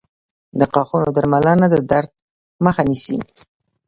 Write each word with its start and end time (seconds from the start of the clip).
•د 0.59 0.61
غاښونو 0.71 1.07
درملنه 1.15 1.67
د 1.73 1.77
درد 1.91 2.11
مخه 2.65 2.81
نیسي. 2.89 3.17